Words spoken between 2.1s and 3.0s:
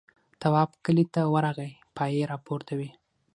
راپورته وې.